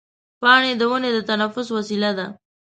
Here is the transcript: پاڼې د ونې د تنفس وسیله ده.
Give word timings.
پاڼې 0.41 0.71
د 0.77 0.81
ونې 0.89 1.09
د 1.15 1.19
تنفس 1.29 1.67
وسیله 1.77 2.11
ده. 2.17 2.25